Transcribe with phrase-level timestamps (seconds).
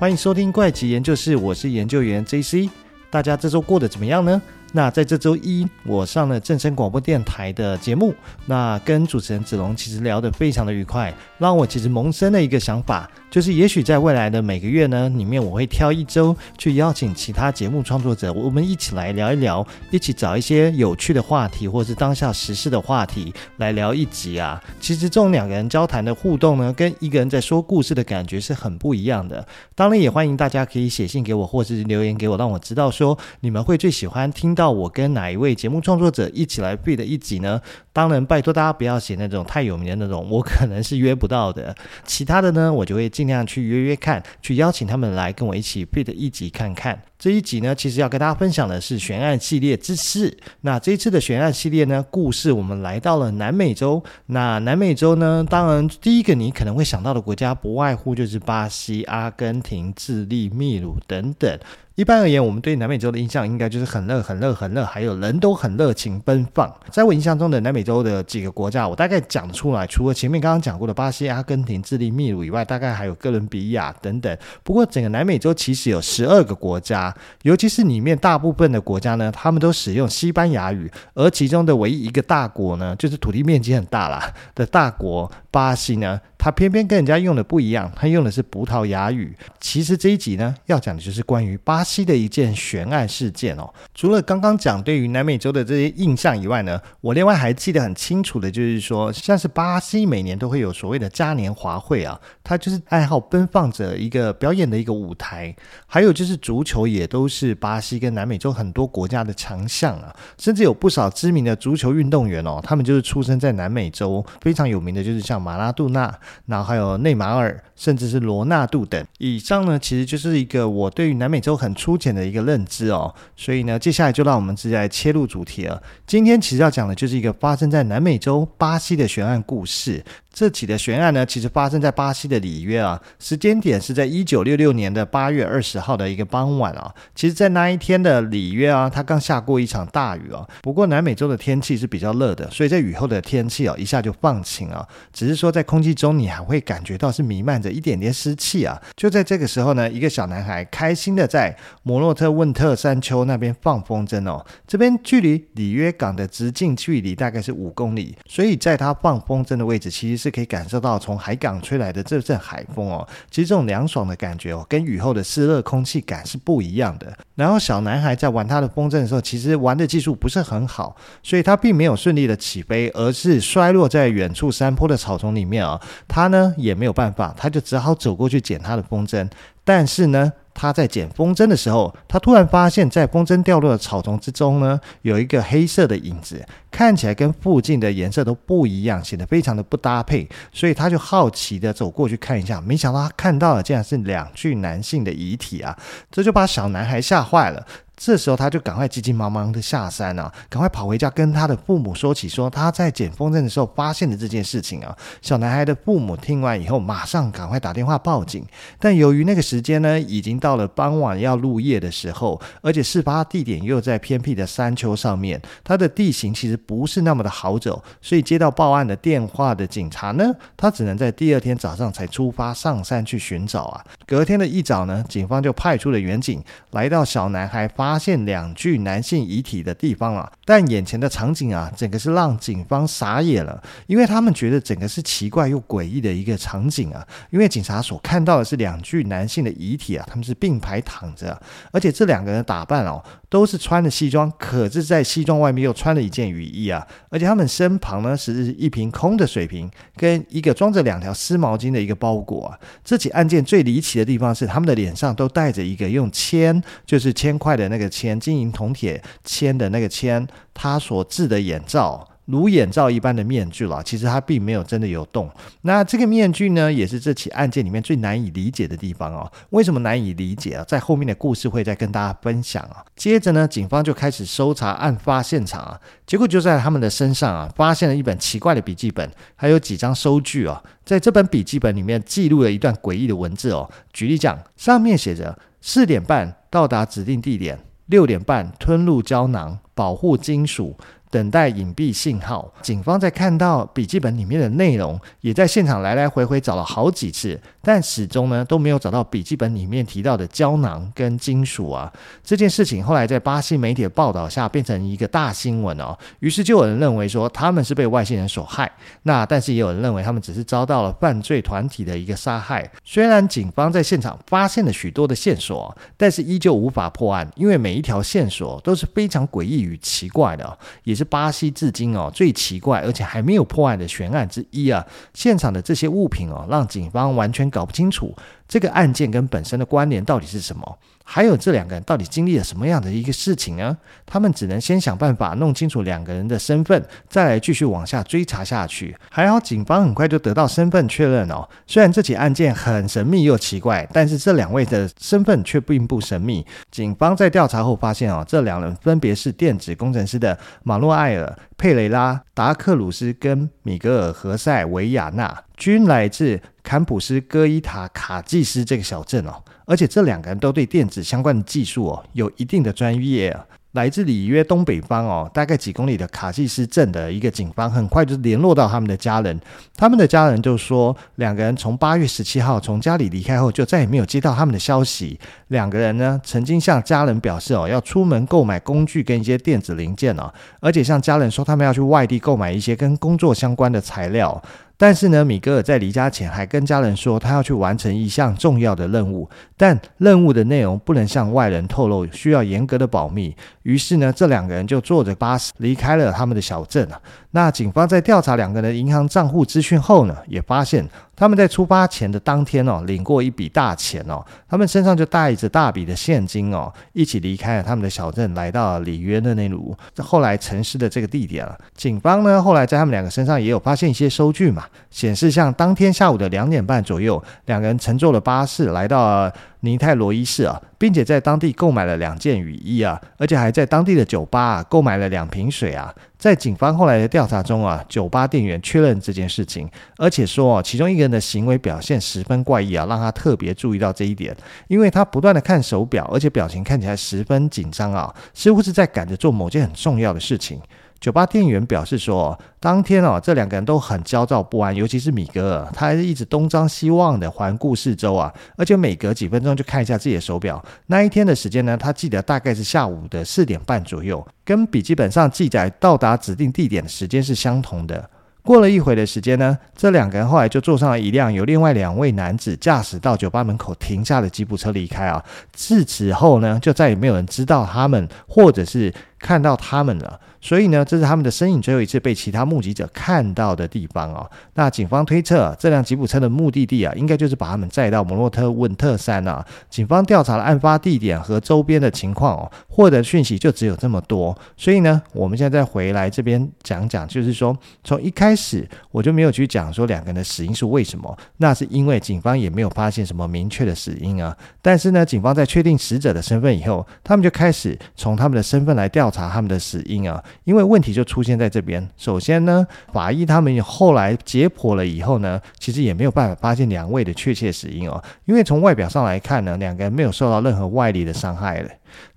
[0.00, 2.70] 欢迎收听怪奇研究室，我是研究员 JC。
[3.10, 4.40] 大家这周过得怎么样呢？
[4.72, 8.14] 那在这周一，我上了正声广播电台的节目，
[8.46, 24.62] 那跟主持人子龙其实聊得非常的愉快，让我其实萌生了一个想法，就是也许在未来的每个月呢里面，我会挑一周去邀请其他节目创作者，我们一起来聊一聊，一起找一些有趣的话题，或是当下时事的话题来聊一集啊。
[24.78, 29.46] 其实这种两个人交谈的互动呢，跟一个人在说故事的感觉是很不一样的。
[29.74, 37.60] 当然也欢迎大家可以写信给我，或是留言给我，让我知道说你们会最喜欢听到我跟哪一位节目创作者一起来 feat 的一集呢？
[37.92, 41.72] 当然，拜托大家不要写那种太有名的那种，我可能是约不到的。
[42.04, 47.00] 其他的呢，我就会尽量去约约看，去邀请他们来跟我一起 feat 一集看看。
[47.16, 50.36] 这一集呢，其实要跟大家分享的是悬案系列之四。
[50.62, 54.02] 那这一次的悬案系列呢，故事我们来到了南美洲。
[54.26, 61.56] 那南美洲呢，当然第一个你可能会想到的国家，不外乎就是巴西、阿根廷、智利、秘鲁等等。
[61.98, 66.72] 一般而言，我们对南美洲的印象应该就是很热、很热、很热，还有人都很热情奔放。
[66.92, 74.38] 在我印象中的南美洲的几个国家，我大概讲出来，除了前面刚刚讲过的巴西、阿根廷、智利、秘鲁以外，大概还有哥伦比亚等等。
[74.62, 86.20] 不过，整个南美洲其实有十二个国家，尤其是里面大部分的国家呢，他们都使用西班牙语，而其中的唯一一个大国呢，就是土地面积很大啦的大国巴西呢。
[86.38, 89.36] 他偏偏跟人家用的不一样，他用的是葡萄牙语。
[89.60, 93.68] 其实这一集呢，要讲的就是关于巴西的一件悬案事件哦。
[93.92, 105.54] 除了刚刚讲对于南美洲的这些印象以外呢，我另外还记得很清楚的，就是说，像是巴西每年都会有所谓的嘉年华会啊，它就是爱好奔放者一个表演的一个舞台。
[105.86, 116.16] 还有就是足球也都是巴西跟南美洲很多国家的强项啊，甚至有不少知名的足球运动员哦，他们就是出生在南美洲，非常有名的就是像马拉杜纳。
[116.46, 119.04] 然后还有内马尔，甚至是罗纳度等。
[119.18, 123.14] 以上呢，其实就是一个我对于南美洲很粗浅的一个认知哦。
[123.36, 125.82] 所以呢，接下来就让我们直接来切入主题了。
[126.06, 130.04] 今天其实要讲的就是一个发生在南美洲巴西的悬案故事。
[130.38, 136.94] 这起的悬案呢，其实发生在巴西的里约啊，时间点是在一九六六年的八月二十号的一个傍晚啊。
[137.12, 140.46] 其实，在那一天的里约啊，它刚下过一场大雨啊。
[140.62, 144.86] 不过，南美洲的天气是比较热的，所以在雨后的天气啊，一下就放晴啊。
[145.12, 148.80] 只是说，在空气中你还会感觉到是弥漫着一点点湿气啊。
[148.94, 154.46] 就在这个时候呢，一个小男孩开心的在摩洛特温特山丘那边放风筝哦。
[154.68, 160.27] 这边距离里约港的直径距离大概是五公里，所以在他放风筝的位置，其实是。
[160.28, 167.12] 是可以感受到从海港吹来的这阵海风哦，其实这种凉爽的感觉哦，跟雨后的湿热空气感是不一样的。
[167.34, 175.80] 然后小男孩在玩他的风筝的时候，其实玩的技术不是很好，所以他并没有顺利的起飞，而是摔落在远处山坡的草丛里面啊。
[176.06, 179.28] 他呢也没有办法，他就只好走过去捡他的风筝，
[179.68, 180.32] 但是呢。
[180.60, 195.78] 他在捡风筝的时候，他突然发现，在风筝掉落的草丛之中呢，有一个黑色的影子，看起来跟附近的颜色都不一样，显得非常的不搭配，所以他就好奇的走过去看一下，没想到他看到的竟然是两具男性的遗体啊，
[196.10, 197.64] 这就把小男孩吓坏了。
[197.98, 204.96] 这时候他就赶快急急忙忙的下山啊，赶快跑回家跟他的父母说起，说他在捡风筝的时候发现的这件事情啊。
[205.20, 208.46] 小男孩的父母听完以后，马上赶快打电话报警。
[208.78, 223.84] 但由于那个时间呢，已经到了傍晚要入夜的时候，而且事发地点又在偏僻的山丘上面，它的地形其实不是那么的好走，所以接到报案的电话的警察呢，他只能在第二天早上才出发上山去寻找啊。
[224.06, 227.87] 隔天的一早呢，警方就派出了远警来到小男孩发。
[227.88, 241.40] 发现两具男性遗体的地方啊，但眼前的场景啊，整个是让警方傻眼了，因为他们觉得整个是奇怪又诡异的一个场景啊，因为警察所看到的是两具男性的遗体啊，他们是并排躺着，
[241.72, 243.02] 而且这两个人的打扮哦。
[243.30, 246.86] 都是穿着西装，可是，在西装外面又穿了一件雨衣啊！
[247.10, 252.58] 而且他们身旁呢，是一瓶空的水瓶，跟一个装着两条湿毛巾的一个包裹！
[252.82, 262.07] 这起案件最离奇的地方是，他们的脸上都带着一个用铅，就是铅块的那个铅，金银铜铁铅的那个铅，他所制的眼罩。
[262.28, 265.30] 如眼罩一般的面具了，其实它并没有真的有洞。
[265.62, 269.32] 那这个面具呢，也是这起案件里面最难以理解的地方哦。
[269.48, 270.64] 为什么难以理解啊？
[270.68, 272.84] 在后面的故事会再跟大家分享啊。
[272.94, 280.62] 接着呢，警方就开始搜查案发现场啊，结果就在他们的身上啊，发现了一本奇怪的笔记本，还有几张收据哦。
[280.84, 283.66] 在这本笔记本里面记录了一段诡异的文字哦。
[283.94, 289.58] 举例讲，上面写着四点半到达指定地点，六点半吞入胶囊。
[289.78, 290.76] 保护金属。
[291.10, 292.52] 等待隐蔽信号。
[292.60, 301.90] 警方在看到笔记本里面的内容，也在现场来来回回找了好几次，但始终呢都没有找到笔记本里面提到的胶囊跟金属啊。
[302.22, 305.96] 这件事情后来在巴西媒体的报道下变成一个大新闻哦。
[306.20, 308.70] 于是就有人认为说他们是被外星人所害，
[309.04, 312.70] 那但是也有人认为他们只是遭到了犯罪团体的一个杀害。
[312.84, 320.98] 虽然警方在现场发现了许多的线索，但是依旧无法破案，因为每一条线索都是非常诡异与奇怪的，也。
[320.98, 324.84] 是巴西至今哦最奇怪，而且还没有破案的悬案之一啊！
[325.14, 328.12] 现场的这些物品哦，让警方完全搞不清楚
[328.48, 330.78] 这个案件跟本身的关联到底是什么。
[331.10, 333.74] 还有这两个人到底经历了什么样的一个事情呢？
[334.04, 338.94] 他们只能先想办法弄清楚两个人的身份，再来继续往下追查下去。
[339.10, 341.48] 还好警方很快就得到身份确认哦。
[341.66, 346.44] 虽然这起案件很神秘又奇怪，但是这两位的身份却并不神秘。
[346.70, 351.24] 警方在调查后发现哦，这两人分别是电子工程师的马诺埃尔·
[351.56, 359.32] 佩雷拉、达克鲁斯跟米格尔·何塞维亚纳，均来自坎普斯戈伊塔卡济斯这个小镇哦。
[359.64, 363.34] 而且这两个人都对电子相关的技术哦有一定的专业。
[363.72, 369.38] 来自里约东北方哦，大概几公里的卡济斯镇的一个警方，很快就联络到他们的家人。
[369.76, 375.18] 他们的家人就说，两个人从八月十七号从家里离开后，就再也没有接到他们的消息。
[375.48, 384.42] 两个人呢，曾经向家人表示哦，要出门购买工具跟一些电子零件哦，而且向家人说他们要去外地购买一些跟工作相关的材料。
[384.80, 393.34] 但是呢，米格尔在离家前还跟家人说，他要去完成一项重要的任务，但任务的内容不能向外人透露，需要严格的保密。
[393.64, 397.00] 于是呢，这两个人就坐着巴士离开了他们的小镇啊。
[397.38, 411.56] 那警方在调查两个人银行账户资讯后呢，也发现他们在出发前的当天哦，领过一笔大钱哦，他们身上就带着大笔的现金哦，一起离开了他们的小镇，来到了里约热内卢，后来城市的这个地点了。
[411.76, 425.92] 警方呢，后来在他们两个身上也有发现一些收据嘛，显示像当天下午的两点半左右，两个人乘坐了巴士来到尼泰罗伊市啊，并且在当地购买了两件雨衣啊，而且还在当地的酒吧啊购买了两瓶水啊。
[426.16, 440.60] 在警方后来的调查中啊，酒吧店员确认这件事情，而且说哦，其中一个人的行为表现十分怪异啊，让他特别注意到这一点，因为他不断的看手表，而且表情看起来十分紧张啊，似乎是在赶着做某件很重要的事情。
[441.00, 450.60] 酒吧店员表示说，当天哦，这两个人都很焦躁不安，尤其是米格尔，他还是一直东张西望的环顾四周啊，而且每隔几分钟就看一下自己的手表。
[450.86, 458.10] 那一天的时间呢，他记得大概是下午的四点半左右，跟笔记本上记载到达指定地点的时间是相同的。
[458.42, 465.22] 过了一会的时间呢，这两个人后来就坐上了一辆由另外两位男子驾驶到酒吧门口停下的吉普车离开啊。
[465.52, 470.18] 自此后呢，就再也没有人知道他们，或者是看到他们了。
[470.40, 474.30] 所以呢，这是他们的身影最后一次被其他目击者看到的地方哦。
[474.54, 479.44] 那警方推测，这辆吉普车的目的地啊，应该就是把他们载到摩洛特温特山啊。
[479.68, 484.36] 警方调查了案发地点和周边的情况哦，获得讯息就只有这么多。
[484.56, 494.36] 所以呢，我们现在再回来这边讲讲，就是说，从一开始我就没有去讲说两个人的死因是为什么，那是因为警方也没有发现什么明确的死因啊。
[494.62, 500.22] 但是呢，警方在确定死者的身份以后，他们就开始从他们的身份来调查他们的死因啊。
[500.44, 501.86] 因为问题就出现在这边。
[501.96, 508.02] 首先呢，法医他们后来解剖了以后呢，其实也没有办法发现两位的确切死因哦。
[508.24, 511.70] 因为从外表上来看呢，两个人没有受到任何外力的伤害了，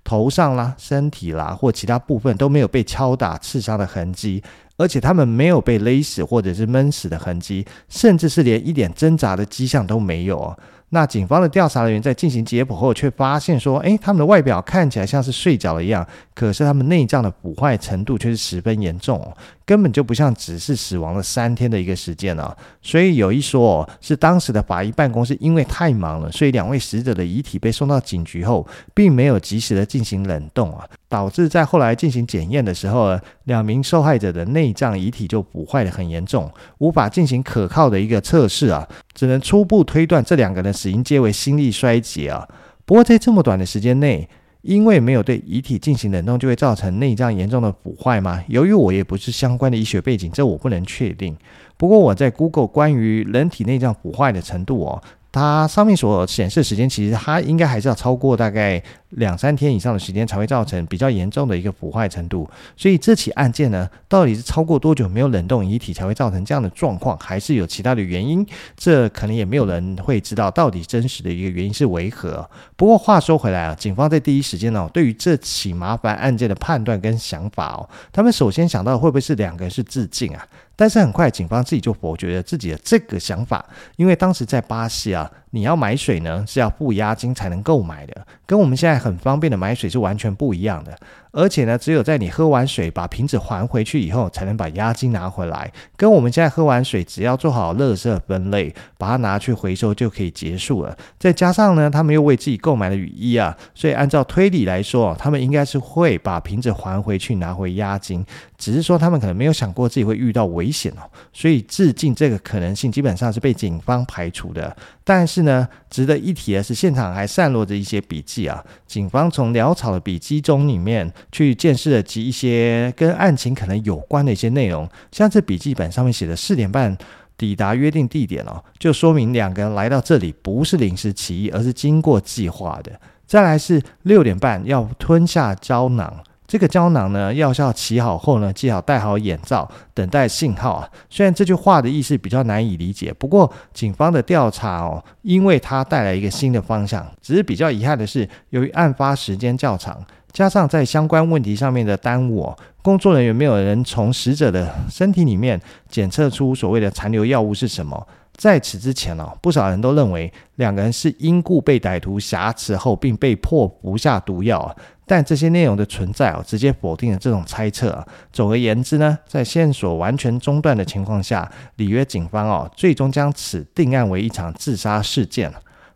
[0.04, 4.42] 头上啦、身体啦或其他部分都没有被敲打、刺伤的痕迹，
[4.76, 10.58] 而且他们没有被勒死或者是闷死的痕迹，甚至是连一点挣扎的迹象都没有哦。
[10.94, 19.26] 那警方的调查人员在进行解剖后，却发现说，诶，他们的外表看起来像是睡着了一样，可是他们内脏的腐坏程度却是十分严重。
[19.64, 42.48] 根本就不像只是死亡了三天的一个时间啊，所以有一说，是当时的法医办公室因为太忙了，所以两位死者的遗体被送到警局后，并没有及时的进行冷冻啊，导致在后来进行检验的时候，两名受害者的内脏遗体就腐坏得很严重，无法进行可靠的一个测试啊，只能初步推断这两个人死因皆为心力衰竭啊。
[42.84, 44.28] 不过在这么短的时间内，
[44.62, 48.42] 因为没有对遗体进行冷冻，就会造成内脏严重的腐坏吗？
[48.48, 51.36] 由于我也不是相关的医学背景，这我不能确定。
[51.76, 55.02] 不过我在 Google 关于人体内脏腐坏的程度哦，
[55.32, 62.48] 它上面所显示的时间，其实它应该还是要超过大概两三天以上的时间才会造成比较严重的一个腐坏程度。
[62.76, 68.46] 所以这起案件呢，到底是超过多久没有冷冻遗体才会造成这样的状况，还是有其他的原因？
[68.76, 72.46] 这可能也没有人会知道到底真实的一个原因是为何。
[72.76, 80.46] 不过话说回来啊，警方在第一时间呢，对于这起麻烦案件的判断跟想法哦，他们首先想到会不会是两个人是自尽啊？
[80.74, 83.64] 但是很快，警方自己就否决了自己的这个想法，
[83.96, 90.98] 因为当时在巴西啊，你要买水呢是要付押金才能购买的，跟我们现在很方便的买水是完全不一样的。
[91.34, 95.72] 而且呢，只有在你喝完水把瓶子还回去以后，才能把押金拿回来。
[95.96, 100.94] 跟我们现在喝完水，只要做好垃圾分类，把它拿去回收就可以结束了。
[101.18, 108.22] 再加上呢，他们又为自己购买了雨衣啊，所以按照推理来说，他们应该是会把瓶子还回去拿回押金。
[108.58, 114.76] 只是说他们可能没有想过自己会遇到危险哦，所以致敬这个可能性基本上是被警方排除的。
[115.04, 118.64] 但是呢，值得一提的是，现场还散落着一些笔记啊。
[118.86, 126.96] 警方从潦草的笔记中里面去见识了及一些跟案情可能有关的一些内容，像这笔记本上面写的四点半
[127.36, 132.92] 抵达约定地点哦，就说明两个人来到这里不是临时起意，而是经过计划的。
[133.26, 136.22] 再来是六点半要吞下胶囊。
[136.46, 140.90] 这个胶囊呢，药效起好后呢，记好戴好眼罩，等待信号啊。
[141.08, 147.06] 虽然这句话的意思比较难以理解，不过警方的调查哦，因为它带来一个新的方向。
[147.22, 155.58] 只是比较遗憾的是，由于案发时间较长，加上在相关问题上面的耽误哦，工作人员没有人从死者的身体里面
[155.88, 158.06] 检测出所谓的残留药物是什么。
[158.34, 164.74] 在此之前哦，不少人都认为两个人是因故被歹徒挟持后，并被迫服下毒药。
[165.12, 168.02] 但这些内容的存在哦，直接否定了这种猜测啊。
[168.32, 175.52] 总而言之呢，在线索完全中断的情况下，里约警方哦，最终将此定案为一场自杀事件。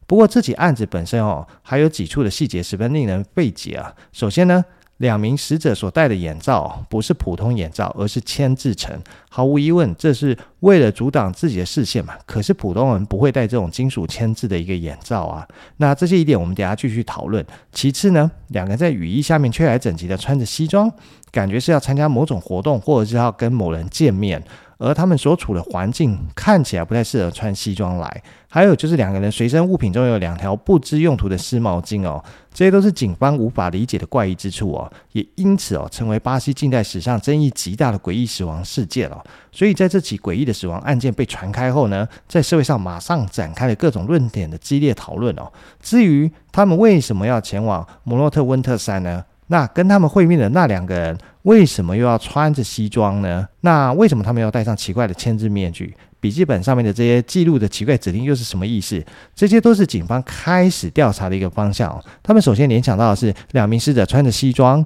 [0.06, 3.94] 不过，这起案子本身哦，还有几处的细节十分令人费解啊。
[4.12, 4.62] 首先呢。
[4.98, 8.98] 两名死者所戴的眼罩不是普通眼罩，而是铅制成。
[9.28, 12.14] 毫无疑问，这是为了阻挡自己的视线嘛。
[12.24, 15.46] 可是普通人不会戴这种金属铅制的一个眼罩啊。
[15.76, 17.44] 那这些疑点我们等下继续讨论。
[17.72, 20.90] 其次呢，两个人在雨衣下面却还整齐的穿着西装，
[21.30, 24.42] 感觉是要参加某种活动，或者是要跟某人见面。
[24.78, 39.24] 而他们所处的环境看起来不太适合穿西装来，还有就是两个人随身物品中有两条不知用途的湿毛巾哦，这些都是警方无法理解的怪异之处哦，也因此哦成为巴西近代史上争议极大的诡异死亡事件哦。
[39.50, 45.50] 所以在这起诡异的死亡案件被传开后呢，在社会上马上展开了各种论点的激烈讨论哦。
[45.80, 49.24] 至于他们为什么要前往摩洛特温特山呢？
[49.48, 53.46] 那跟他们会面的那两个人，为什么又要穿着西装呢？
[53.60, 55.94] 那为什么他们要戴上奇怪的签字面具？
[56.18, 59.04] 笔记本上面的这些记录的奇怪指令又是什么意思？
[59.34, 62.02] 这些都是警方开始调查的一个方向。
[62.22, 64.84] 他们首先联想到的是两名死者穿着西装。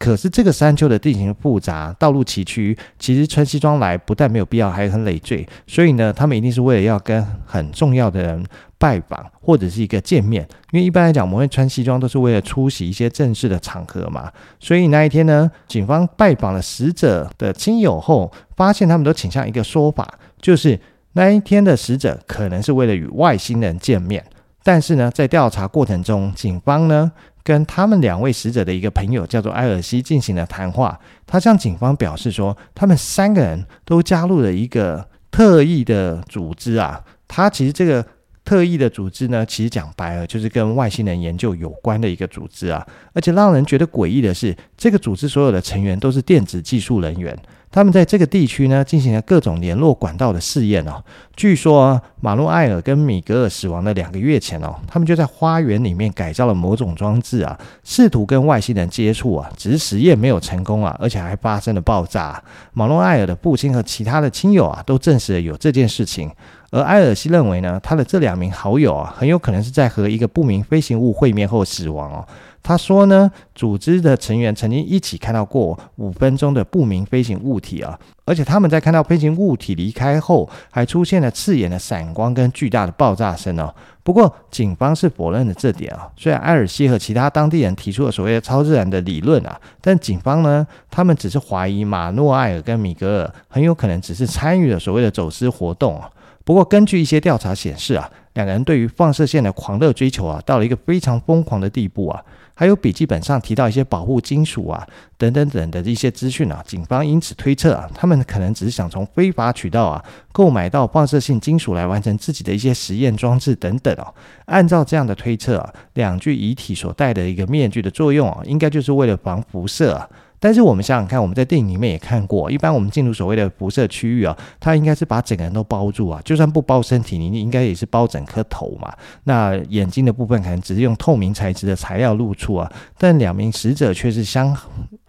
[0.00, 5.46] 可是这个山丘的地形复杂，道路崎岖，其实穿西装来不但没有必要，还很累赘。
[5.66, 8.42] 所以呢，他们一定是为了要跟很重要的人
[8.78, 10.42] 拜访或者是一个见面。
[10.70, 14.32] 因为一般来讲，我们会穿西装都是为了出席一些正式的场合嘛。
[14.58, 20.80] 所以那一天呢，警方拜访了死者的亲友后，发现他们都倾向一个说法，就是
[21.12, 24.24] 那一天的死者可能是为了与外星人见面。
[24.62, 27.10] 但是呢，在调查过程中，警方呢，
[27.42, 37.02] 跟他们两位死者的一个朋友叫做埃尔西进行了谈话，他向警方表示说，他们三个人都加入了一个特异的组织啊。
[37.26, 38.04] 他其实这个
[38.44, 42.86] 特异的组织呢，其实讲白了就是跟外星人研究有关的一个组织啊。
[43.12, 47.36] 而且让人觉得诡异的是，这个组织所有的成员都是电子技术人员。
[47.72, 51.02] 他们在这个地区呢，进行了各种联络管道的试验哦。
[51.36, 59.48] 据说马诺埃尔跟米格尔死亡的两个月前哦，他们就在花园里面改造了某种装置啊，试图跟外星人接触啊。
[59.56, 62.42] 只是实验没有成功啊，而且还发生了爆炸。
[62.72, 66.28] 马诺埃尔的父亲和其他的亲友啊，都证实了有这件事情。
[66.72, 72.26] 而埃尔西认为呢，他的这两名好友啊，很有可能是在和一个不明飞行物会面后死亡哦。
[72.62, 83.74] 他说呢，组织的成员曾经一起看到过五分钟的不明飞行物体啊，而且他们在看到飞行物体离开后，还出现了刺眼的闪光跟巨大的爆炸声哦。
[84.02, 86.08] 不过警方是否认了这点啊。
[86.16, 96.10] 虽然埃尔西和其他当地人提出了所谓的超自然的理论啊，但警方呢，他们只是怀疑马诺埃尔跟米格尔很有可能只是参与了所谓的走私活动啊。
[96.44, 102.22] 不过根据一些调查显示啊，两个人对于放射线的狂热追求啊，到了一个非常疯狂的地步啊。
[102.60, 104.86] 还有笔记本上提到一些保护金属啊
[105.16, 114.12] 等等等的一些资讯啊，警方因此推测啊，他们可能只是想从非法渠道啊购买到放射性金属来完成自己的一些实验装置等等哦。
[114.44, 120.06] 按照这样的推测啊，两具遗体所戴的一个面具的作用啊，应该就是为了防辐射。
[120.40, 128.92] 但是我们想想看，我们在电影里面也看过，一般我们进入所谓的辐射区域啊，它应该是把整个人都包住啊，就算不包身体，你应该也是包整颗头嘛。
[129.24, 134.56] 那眼睛的部分可能只是用透明材质的材料露出啊，但两名死者却是相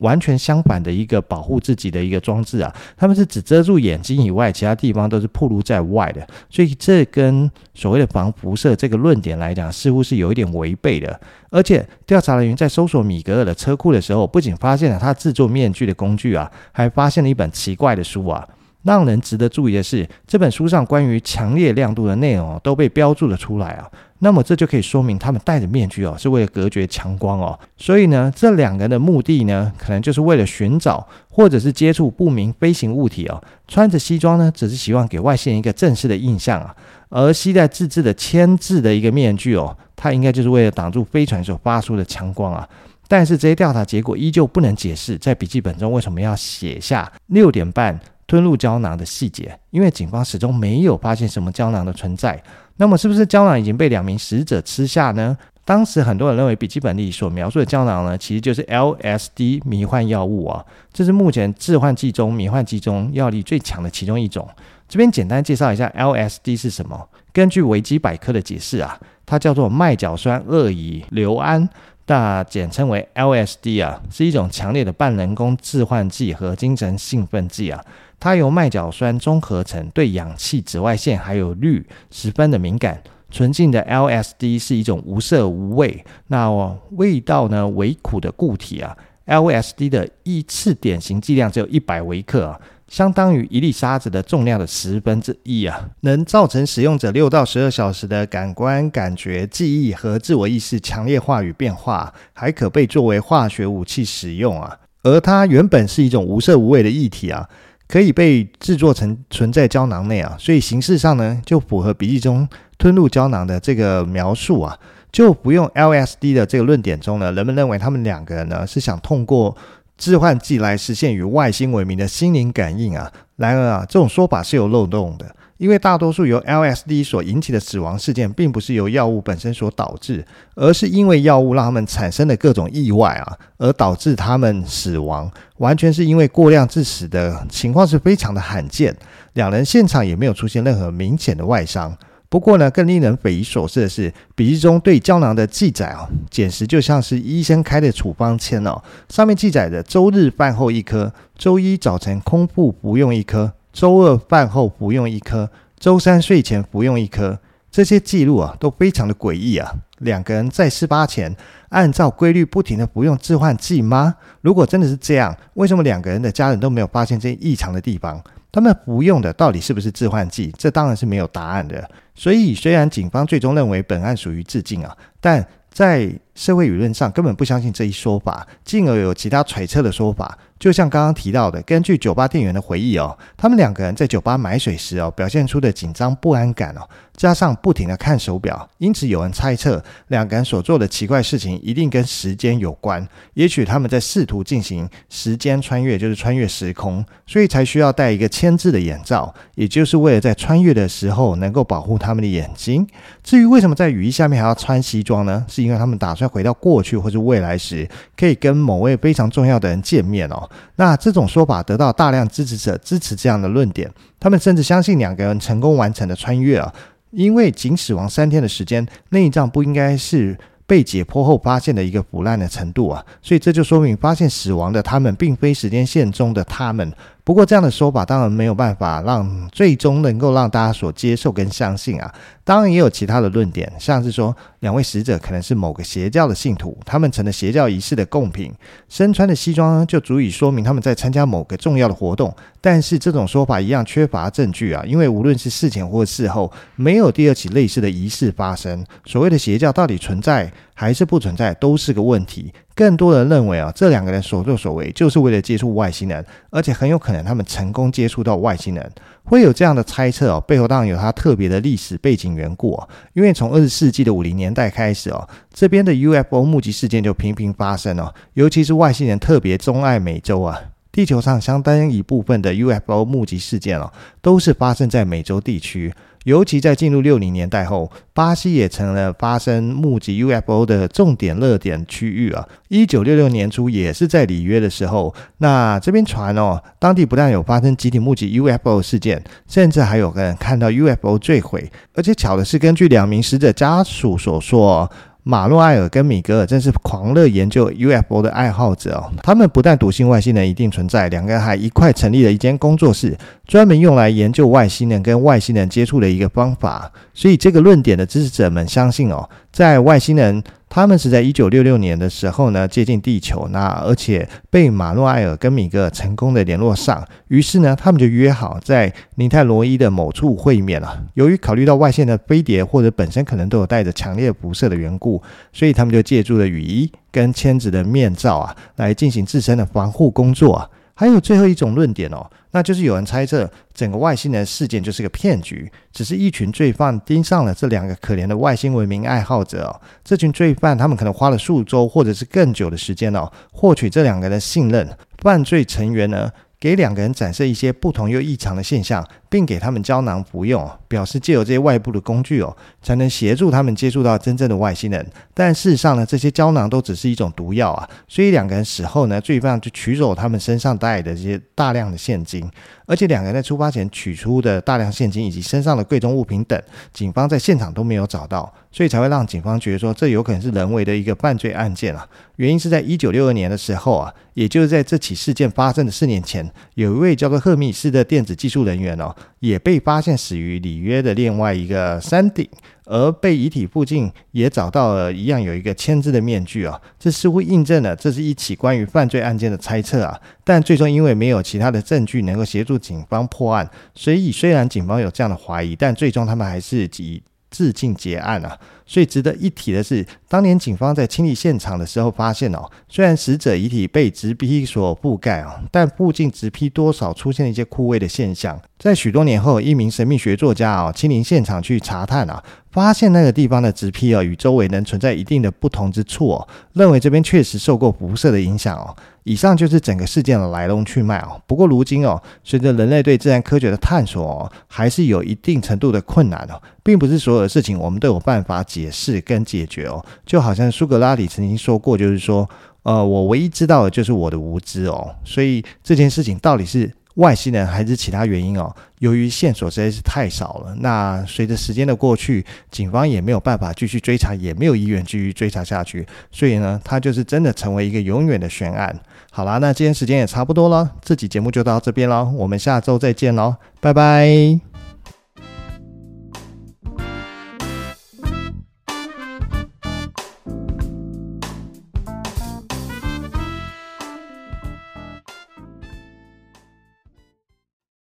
[0.01, 11.19] 完全相反的一个保护自己的一个装置啊，他们是只遮住眼睛以外，其他地方都是暴露在外的，所以这跟所谓的防辐射这个论点来讲，似乎是有一点违背的。
[11.49, 18.47] 而且调查人员在搜索米格尔的车库的时候，不仅发现了他制作面具的工具啊，还发现了一本奇怪的书啊。
[18.83, 23.89] 让人值得注意的是，这本书上关于强烈亮度的内容都被标注了出来啊。
[24.19, 27.57] 那么这就可以说明他们戴着面具哦，是为了隔绝强光哦。
[27.77, 33.43] 所以呢，这两个人的目的呢，可能就是为了寻找或者是接触不明飞行物体哦。
[33.67, 36.75] 穿着西装呢，只是希望给外星人一个正式的印象啊。
[37.09, 39.75] 而携带自制的铅制的一个面具哦。
[39.95, 42.67] 它应该就是为了挡住飞船所发出的强光啊！
[43.07, 47.99] 但是这些调查结果依旧不能解释在笔记本中为什么要写下六点半
[48.31, 52.41] 吞入胶囊的细节，因为警方始终没有发现什么胶囊的存在。
[52.77, 55.37] 那么是不是胶囊已经被两名死者吃下呢？
[55.65, 60.65] 当时很多人认为笔记本里所描述的胶囊呢，其实就是 LSD 迷幻药物啊！
[60.93, 64.47] 这是目前致幻剂中迷幻剂中药力最强的其中一种。
[64.87, 67.05] 这边简单介绍一下 LSD 是什么。
[67.33, 68.97] 根据维基百科的解释啊。
[69.23, 71.69] 它叫做麦角酸二乙硫胺，
[72.05, 77.81] 那简称为 LSD 啊，是一种强烈的半人工致幻剂和精神兴奋剂啊。
[78.21, 83.01] 它由麦角酸中合成，对氧气、紫外线还有氯十分的敏感。
[83.31, 86.51] 纯净的 LSD 是一种无色无味，那
[86.91, 88.95] 味道呢微苦的固体啊。
[89.25, 92.61] LSD 的一次典型剂量只有一百微克啊。
[92.87, 104.77] 相当于一粒沙子的重量的十分之一啊，能造成使用者六到十二小时的感官、感觉、记忆和自我意识强烈化与变化，还可被作为化学武器使用啊。
[105.03, 107.49] 而它原本是一种无色无味的液体啊，
[107.91, 114.79] 可以被制作成存在胶囊内啊，所以形式上呢就符合笔记中吞入胶囊的这个描述啊，
[115.11, 119.55] 就不用 LSD 的这个论点中呢，人们认为他们两个人呢是想通过。
[119.97, 123.11] 致幻剂来实现与外星文明的心灵感应啊！
[123.35, 135.31] 然而啊，这种说法是有漏洞的，因为大多数由 LSD 所引起的死亡事件，并不是由药物本身所导致，而是因为药物让他们产生了各种意外啊，而导致他们死亡。
[135.57, 138.95] 完全是因为过量致死的情况是非常的罕见。
[139.33, 141.95] 两人现场也没有出现任何明显的外伤。
[142.27, 148.81] 不过呢，更令人匪夷所思的是，笔记中对胶囊的记载啊，简直就像是医生开的处方签哦。
[149.09, 157.39] 上面记载着周日饭后一颗，周一早晨空腹服用一颗，周二饭后服用一颗，周三睡前服用一颗。
[157.69, 159.73] 这些记录啊，都非常的诡异啊。
[159.99, 161.33] 两个人在事发前
[161.69, 164.13] 按照规律不停的服用致幻剂吗？
[164.41, 168.21] 如果真的是这样，为什么两个人的家人都没有发现这些异常的地方？
[168.51, 170.53] 他们服用的到底是不是致幻剂？
[170.57, 171.89] 这当然是没有答案的。
[172.13, 180.37] 所以，虽然警方最终认为本案属于致敬啊，但在社会舆论上根本不相信这一说法，进而有其他揣测的说法。
[180.57, 193.05] 就像刚刚提到的，根据酒吧店员的回忆哦，他们两个人在酒吧买水时哦，表现出的紧张不安感哦，加上不停的看手表，因此有人猜测两个人所做的奇怪事情一定跟时间有关。
[193.33, 202.85] 也许他们在试图进行时间穿越，就是穿越时空，所以才需要戴一个铅制的眼罩，也就是为了在穿越的时候能够保护他们的眼睛。
[203.23, 205.43] 至于为什么在雨衣下面还要穿西装呢？
[205.49, 210.47] 是因为他们打算算回到过去或是未来时，可以跟某位非常重要的人见面哦。
[210.75, 216.71] 那这种说法得到大量支持者支持这样的论点，他们甚至相信两个人成功完成了穿越啊，
[217.09, 226.93] 因为仅死亡三天的时间，内脏不应该是被解剖后发现的一个腐烂的程度啊，所以这就说明发现死亡的他们并非时间线中的他们。
[227.23, 232.13] 不过这样的说法当然没有办法让最终能够让大家所接受跟相信啊。
[232.43, 238.53] 当然也有其他的论点，像是说两位死者可能是某个邪教的信徒，他们成了邪教仪式的贡品，
[238.87, 242.31] 身穿的西装就足以说明他们在参加某个重要的活动。
[242.61, 248.85] 但是这种说法一样缺乏证据啊，因为无论是事前或事后，没有第二起类似的仪式发生。
[249.03, 252.53] 所谓的邪教到底存在还是不存在，都是个问题。
[252.75, 258.91] 更多人认为啊，这两个人所作所为就是为了接触外星人，而且很有可能他们成功接触到外星人。
[259.23, 262.89] 会有这样的猜测哦，背后当然有它特别的历史背景缘故哦。
[263.13, 270.59] 因为从二十世纪的五零年代开始哦，这边的 UFO 目击事件就频频发生哦，尤其是外星人特别钟爱美洲啊。
[270.91, 273.89] 地球上相当一部分的 UFO 目击事件哦，
[274.21, 275.93] 都是发生在美洲地区。
[276.25, 282.47] 尤其在进入六零年代后，巴西也成了发生目击 UFO 的重点热点区域啊。
[282.67, 291.71] 一九六六年初，也是在里约的时候，那这边传哦，当地不但有发生集体目击 UFO 事件，甚至还有个人看到 UFO 坠毁。
[291.93, 294.89] 而且巧的是，根据两名死者家属所说。
[295.23, 299.11] 马洛埃尔跟米格尔真是狂热研究 UFO 的爱好者哦。
[299.21, 306.91] 他们不但笃信外星人一定存在，两个人还一块成立了一间工作室，专门用来研究外星人跟外星人接触的一个方法。
[307.13, 310.43] 所以，这个论点的支持者们相信哦，在外星人。
[310.73, 321.03] 他们是在一九六六年的时候呢，接近地球，那而且被马诺埃尔跟米格成功的联络上，于是呢，他们就约好在尼泰罗伊的某处会面了。
[321.15, 330.69] 由于考虑到外线的飞碟或者本身可能都有带着强烈辐射的缘故，所以他们就借助了雨衣跟铅质的面罩啊，来进行自身的防护工作啊。
[331.01, 339.81] 还有最后一种论点哦，那就是有人猜测整个外星人事件就是个骗局，只是一群罪犯盯上了这两个可怜的外星文明爱好者哦。
[340.03, 344.87] 这群罪犯他们可能花了数周或者是更久的时间哦，获取这两个人的信任。
[345.17, 355.09] 犯罪成员呢，给两个人展示一些不同又异常的现象，并给他们胶囊服用，表示借由这些外部的工具哦，才能协助他们接触到真正的外星人。
[355.33, 357.89] 但事实上呢，这些胶囊都只是一种毒药啊。
[358.09, 362.45] 所以两个人死后呢，罪犯就取走他们身上带的这些大量的现金，
[362.85, 372.05] 而且两个人在出发前取出的大量现金以及身上的贵重物品等，警方在现场都没有找到，所以才会让警方觉得说，这有可能是人为的一个犯罪案件啊。
[372.35, 382.47] 原因是在一九六二年的时候啊，也就是在这起事件发生的四年前，有一位叫做赫密斯的电子技术人员哦，也被发现死于里约的另外一个山顶，
[382.85, 390.19] 而被遗体附近也找到了一样有一个签字的面具啊，这似乎印证了这是一起关于犯罪案件的猜测啊。
[390.43, 398.57] 但最终因为没有其他的证据能够协助警方破案，所以虽然警方有这样的怀疑，但最终他们还是以自尽结案啊。
[398.87, 408.59] 所以值得一提的是，当年警方在清理现场的时候发现哦，虽然死者遗体被植被所覆盖啊，但附近植被多少出现了一些枯萎的现象。
[408.77, 418.93] 在许多年后，一名神秘学作家啊亲临现场去查探啊，发现那个地方的植被啊与周围能存在一定的不同之处哦，认为这边确实受过辐射的影响哦。
[419.23, 421.41] 以上就是整个事件的来龙去脉哦。
[421.47, 428.91] 不过如今哦，随着人类对自然科学的探索哦，还是有一定程度的困难哦，并不是所有的事情我们都有办法解。
[428.91, 432.47] 释跟解决哦，就好像苏格拉底曾经说过，就是说，
[432.83, 438.75] 呃，我唯一知道的就是我的无知哦，所以这件事情到底是外星人还是其他原因哦？
[438.99, 448.93] 由于线索实在是太少了，那随着时间的过去，警方也没有办法继续追查，也没有意愿继续追查下去，所以呢，它就是真的成为一个永远的悬案。
[449.33, 454.70] 好啦，那今天时间也差不多了，这集节目就到这边了，我们下周再见喽，拜拜。